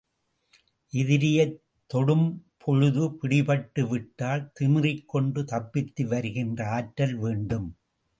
[0.93, 1.57] எதிரியைத்
[1.89, 7.69] தொடும்பொழுது பிடிபட்டு விட்டால், திமிறிக்கொண்டு தப்பித்து வருகின்ற ஆற்றல் வேண்டும்.